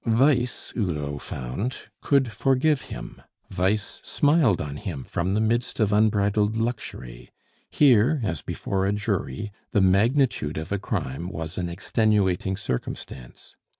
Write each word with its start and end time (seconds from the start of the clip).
Vice, 0.03 0.73
Hulot 0.75 1.21
found, 1.21 1.77
could 2.01 2.31
forgive 2.31 2.81
him; 2.89 3.21
vice 3.51 4.01
smiled 4.03 4.59
on 4.59 4.77
him 4.77 5.03
from 5.03 5.35
the 5.35 5.39
midst 5.39 5.79
of 5.79 5.93
unbridled 5.93 6.57
luxury. 6.57 7.29
Here, 7.69 8.19
as 8.23 8.41
before 8.41 8.87
a 8.87 8.93
jury, 8.93 9.51
the 9.73 9.81
magnitude 9.81 10.57
of 10.57 10.71
a 10.71 10.79
crime 10.79 11.29
was 11.29 11.55
an 11.59 11.69
extenuating 11.69 12.57
circumstance. 12.57 13.55